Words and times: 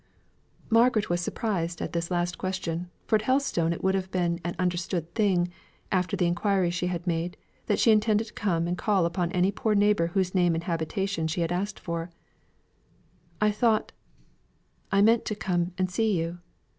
Margaret 0.71 1.11
was 1.11 1.21
surprised 1.21 1.79
at 1.79 1.93
this 1.93 2.09
last 2.09 2.39
question, 2.39 2.89
for 3.05 3.17
at 3.17 3.21
Helstone 3.21 3.71
it 3.71 3.83
would 3.83 3.93
have 3.93 4.09
been 4.09 4.39
an 4.43 4.55
understood 4.57 5.13
thing, 5.13 5.49
after 5.91 6.17
the 6.17 6.25
enquiries 6.25 6.73
she 6.73 6.87
had 6.87 7.05
made, 7.05 7.37
that 7.67 7.77
she 7.77 7.91
intended 7.91 8.25
to 8.25 8.33
come 8.33 8.67
and 8.67 8.75
call 8.75 9.05
upon 9.05 9.31
any 9.31 9.51
poor 9.51 9.75
neighbour 9.75 10.07
whose 10.07 10.33
name 10.33 10.55
and 10.55 10.63
habitation 10.63 11.27
she 11.27 11.41
had 11.41 11.51
asked 11.51 11.79
for. 11.79 12.09
"I 13.39 13.51
thought 13.51 13.91
I 14.91 15.03
meant 15.03 15.23
to 15.25 15.35
come 15.35 15.71
and 15.77 15.91
see 15.91 16.17
you." 16.17 16.39